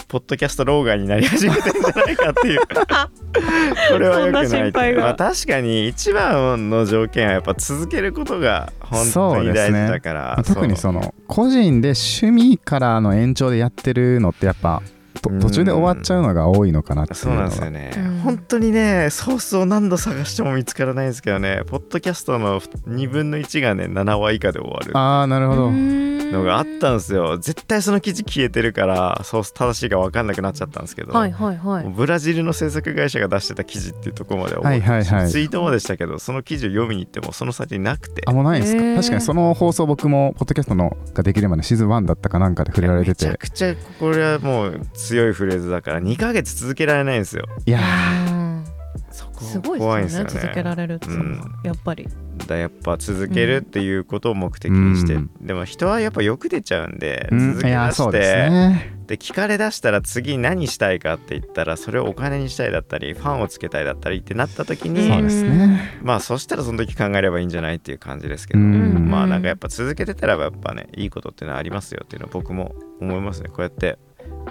[0.07, 2.59] ポッドキャスト老害になり始めてんじゃないかっていう。
[3.91, 5.01] これはよくないそんな心配が。
[5.01, 14.81] まあ、確かに一番の条件はやっぱ続けることが本当に大事だから、まあ特にその個人で趣味からの延長でやってるのってやっぱ
[15.29, 18.19] 途中で終わっちゃうのが多いのかなっていうそうなんですよね、うん。
[18.19, 21.61] 本当にねソースを何度探しても見つからないんですけどね。
[21.67, 24.97] ポッドキャストの2分の1がね7話以下で終わる。
[24.97, 27.37] ああなるほど、のがあったんですよ。
[27.37, 31.85] 絶対その記事消えてるからソース正しいか分かんなくなっちゃったんですけど、はいはいはい。
[31.89, 35.29] ブラジルの制作会社が出してた記事っていうところまで覚えてはいはいはい。
[35.29, 38.23] ツイートもでしたけどその記事を読みに行ってもその先になくて。
[38.25, 44.81] あもうないんですか、確かにその放送僕もポッドキャストのができるまでシーズン1だったかなんかで触れられてめちゃてくちゃこれはもう
[45.15, 47.45] 強いフレーズだから2ヶ月続けられないんですよ。
[47.65, 47.79] いや
[49.39, 50.47] すごい怖いんでよねですすよね。
[50.47, 52.07] 続けられるっていうのはやっぱり。
[52.47, 55.31] だやっぱ続けるっていうことを目的にして、うん。
[55.41, 57.53] でも人はやっぱよく出ちゃうんで、うん。
[57.53, 58.95] 続け出してね。
[59.07, 65.99] で聞かれ出したら次何したいかって言ったらそれをお金にしたいだったりファンをつけたいだったりってなった時に、そうですね。
[66.01, 69.07] まあそしたらその時考えればいいんじゃないっていう感じですけど、うん。
[69.09, 73.49] まあなんかやっぱ続けてたらやっぱねいいことっていうのはありますよっていうのは僕も思いますね。
[73.49, 73.97] こうやって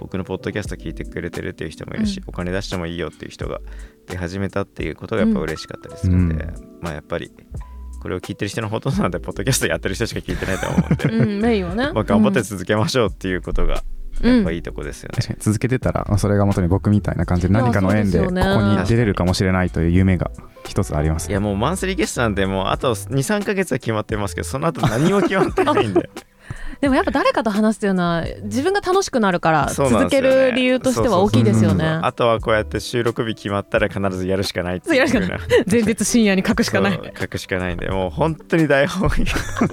[0.01, 2.25] 僕のポッドキャスト聞いてくれてるっていう人もいるし、うん。
[2.27, 3.61] お金出してもいいよっていう人が
[4.07, 7.33] 出始めたっていうことがやっぱ嬉しかったりするんで、うまあやっぱり
[8.01, 11.93] これを聞いてる人のほとんどなんでポッドキャストやってる人しか聞いてないと思うんで、うんメインはね。
[11.93, 13.83] まあ頑張って続けましょうっていうことが
[14.23, 15.37] やっぱいいとこですよね。
[15.39, 20.31] 続けてたらまあそれが元に僕みたいな感じで何かの縁でここに出れるかもしれないという夢が
[20.67, 26.11] 一つありますいやもうマンスリーゲストなんてもうあと23ヶ月は決まってますけどその後何も決まってないんで
[26.81, 31.85] でもやっぱ誰かと話すっていうのは自分が楽しくなるから続ける理由としては大きいですよね。
[31.85, 34.95] あとはこうやって収録日決まったら必ずやるしかないっていう。
[34.95, 37.13] そうやるしか風な前日深夜に書くしかない。
[37.19, 37.89] 書くしかないんで。
[37.89, 39.11] もう本当に台本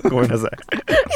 [0.10, 0.50] ごめんなさ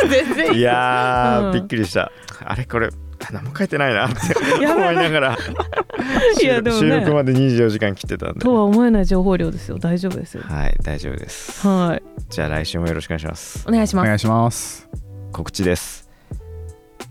[0.10, 0.62] 全然いい。
[0.62, 1.54] やー、うん。
[1.54, 2.12] びっくりした。
[2.44, 2.90] あれこれ
[3.32, 5.38] 何も書いてないなって思いながら。
[6.42, 6.82] いやでもね。
[6.82, 8.40] 収録まで24時間切ってたんで。
[8.40, 9.78] とは思えない情報量ですよ。
[9.80, 10.44] 大丈夫ですよ。
[10.44, 11.68] はい大丈夫です。
[11.68, 12.04] はい。
[12.30, 13.66] じゃあ来週もよろしくお願いします。
[13.68, 14.06] お願いします。
[14.06, 15.05] お願いします
[15.36, 16.10] 告知です。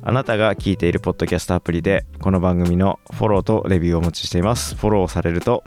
[0.01, 4.77] あなたが聞いているポッドキャストアプリでこの番組のフォローとレビューをお持ちしています。
[4.77, 5.63] フォローされると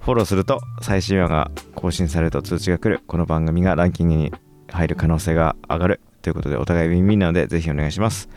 [0.00, 3.02] フォローすると最新話が更新されると通知が来る。
[3.06, 4.30] この番組がランキングに
[4.68, 8.28] 入る可能性が上がるということでお互いウィンウィンなのでぜひお願いします。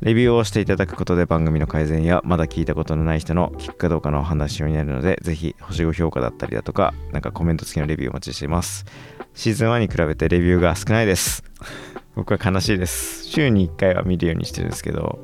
[0.00, 8.86] レビューをしていただくことで番組の改善やまだ聞いたことのない人の聞くかどうかの判断しようになるのでぜひ星5評価だったりだとかなんかコメント付きのレビューをお待ちしています。
[9.34, 11.44] シーズン1に比べてレビューが少ないです。
[12.14, 13.24] 僕は悲しいです。
[13.24, 15.18] 週に1回は見るようにしてるんですけど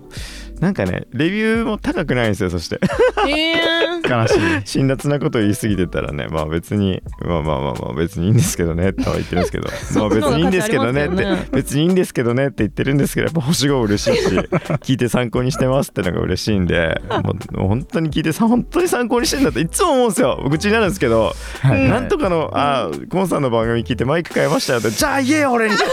[0.61, 2.81] なんかねレビューも高くないんですよそして。
[3.29, 4.20] えー。
[4.20, 4.66] 悲しい。
[4.66, 9.68] 辛辣なことを言い過ぎてたらねまあ別にまあまあまあまあ別にいいんですけどねとは言ってるんですけど。
[10.01, 20.46] まあ別にいいんですけどねって、別にいいんですけどねって言ってるんですけどやっぱ星5嬉しいし聞いて参考にしてますってのが嬉しいんでもうもう本当に聞いてさ本当に参考にしてんだっていつも思うんですよ。
[20.48, 25.85] 愚痴になるんですけど、はいなんとかのあコンさんの番組聞いてマイク変えましたよってじゃあ言えよ俺にって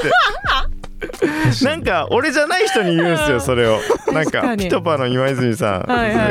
[1.63, 3.79] なんか俺じゃない人に言うんすよそれを。
[4.13, 5.85] なんかピトパの今泉さん。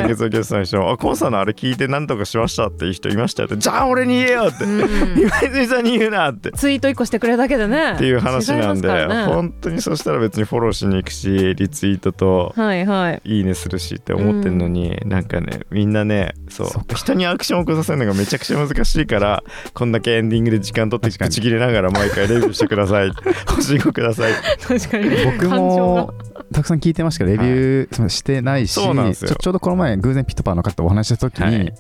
[0.09, 3.59] 月のゲストの人もあコンさんのあれ聞いて何とかしましたっていう人いましたよって。
[3.59, 5.21] じゃあ俺に言えよって、うん。
[5.21, 6.51] 今泉さんに言うなって。
[6.53, 7.93] ツイート1個してくれるだけでね。
[7.93, 9.25] っていう話なんで、ね。
[9.27, 13.45] 本当にそしたら別にフォローしに行くしリツイートとはいはい。
[13.45, 19.43] ねするしって思ってんのに、なんかねみんなねそう人にアクションを起こさせるのがめちゃくちゃ難しいから
[19.75, 23.11] こんだけエンディングで時間取って確かに口切れながら毎回レビューしてください。
[23.47, 25.11] 星5ください確かに。
[25.25, 26.15] 僕も
[26.53, 29.31] たくさん聞いてましたけどレビュー、そのしてないしそうなんですよ。
[29.31, 31.75] ちょちょうどこの前偶然ピットパーの方とお話しした時に、はい。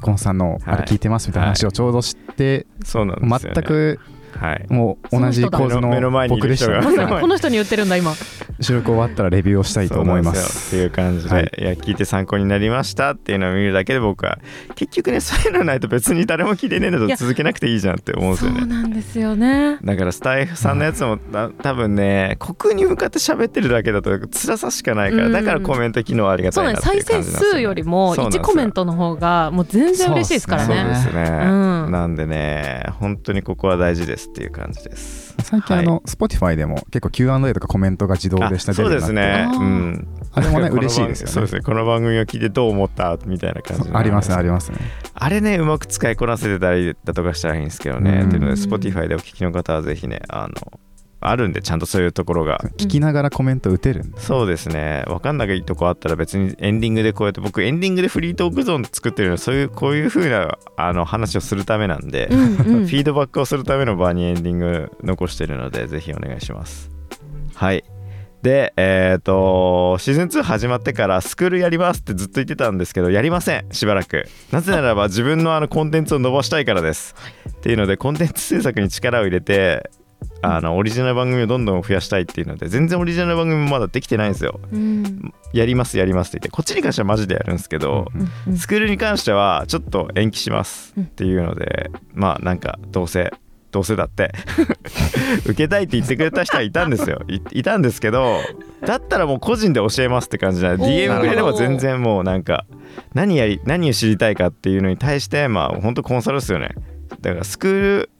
[0.00, 3.98] コンさんのあれ聞いてますみたいな話をちょうどして、そうなんです全く
[4.38, 4.66] はい。
[4.68, 6.90] もう同じ構図目の目のの前にい僕でしたる人が。
[6.90, 8.12] まさにこの人に言ってるんだ今。
[8.60, 10.76] 収録終わったらレビューをしたいと思います。
[10.76, 11.52] よっていう感じで、はい。
[11.58, 14.38] い、や聞いて参考になりましたっていうのを見るだけで僕は
[14.74, 18.62] 結局ね そういうのないと別に誰も聞いてねえんだと続けなくていいじゃんって思うんですそよね。
[18.62, 19.78] うなんですよね。
[19.82, 25.32] だからスタイフさんのやつも た多分ね国に向かって喋ってるだけだと辛さしかないから、うん。
[25.32, 28.44] だからコメント機能ありがたいなっていう感じなんですよ、ね、数よりも1そうなんですよ。
[28.44, 30.84] コメントの方がもう全然嬉しいですからそうね。
[30.84, 31.46] ですね、う
[31.88, 31.90] ん。
[31.90, 35.34] なんでね本当にここは大事ですっていう感じです。
[35.42, 39.46] 最近あの、Spotify でも結構 Q&A とかコメントが自動で下あそうですね。
[39.48, 40.08] あーうん。
[40.32, 41.32] あれもね 嬉しいですよね。
[41.32, 41.60] そうですね。
[41.62, 44.78] この番組を聞いてどう思ったみたいな感じのありますねありますね。
[45.14, 48.28] あれねうまく使いこなせてたりだとかしたらいいんですけどね、うん。
[48.28, 50.80] っていうので Spotify でお聞きの方はぜひねあの
[51.20, 52.58] あるんでちゃんとそういうところが。
[52.78, 55.04] 聞きながらコメント打てるそうですね。
[55.06, 62.46] 分かんないとこあったら別にエンディングでこうやって僕エンディングでフリートークゾーン作ってるのはそういうこういう風なあの話をするためなんで、うんうん。
[62.56, 66.90] フィードバックをするための場にエンディング残してるのでぜひお願いします。
[67.54, 67.84] はい。
[68.42, 73.66] でえっ、とシーズン2始まってからスクールやりますってずっと言ってたんですけどやりません。
[73.70, 74.26] しばらく。
[74.50, 77.14] なぜならば自分のあのコンテンツを伸ばしたいからです。
[77.50, 79.90] っていうのでコンテンツ制作に力を入れて
[80.42, 84.60] あのオリジナル番組をどんどん増やしたいっていうので全然オリジナル番組もまだできてないんですよ。
[84.72, 85.34] うん。
[85.52, 88.06] やりますやりますって言ってこっちに関してはマジでやるんですけど、
[88.46, 88.56] うん。
[88.56, 93.32] スクールに関してはちょっと延期しますっていうので、まあなんかどうせ
[93.70, 94.32] どうせだって
[95.46, 97.22] 受けたいって言ってくれた人はいたんですよ。
[97.28, 98.38] いいたんですけど
[98.84, 100.76] だったらもう個人で教えますって感じでおー。
[100.78, 102.64] DM くれれば全然もうなんか
[103.14, 106.70] 何やり何を知りたいかっていうのに対してまあ本当コンサルですよね。
[107.20, 108.10] だからスクール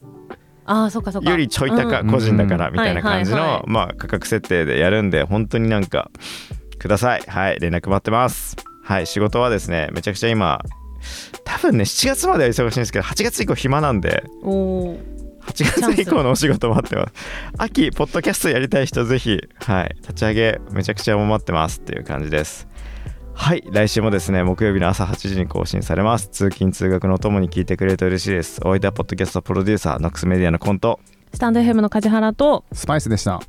[0.71, 1.29] ああそっかそっか。
[1.29, 2.09] よりちょい高うん。
[2.09, 6.09] 個人だからみたいな感じのまあ価格設定でやるんで本当になんか
[6.79, 7.21] ください。
[7.27, 8.55] はい連絡待ってます。
[8.83, 10.61] はい仕事はですねめちゃくちゃ今
[11.43, 15.21] 多分ね7月までは忙しいんですけど8月以降暇なんでおー。
[15.41, 17.13] 8月以降のお仕事待ってます。
[17.57, 22.67] 秋ポッドキャストやりたい人ぜひはい立ち上げめちゃくちゃ待ってますっていう感じです
[23.33, 26.27] はい来週もですね木曜日の朝8時に更新されます。
[26.27, 28.61] 通勤通学のお供に聞いてくれると嬉しいです。
[28.63, 30.99] お相手はポッドキャストプロデューサーノックスメディアのコント。
[31.33, 33.41] スタンド FM の梶原とスパイスでした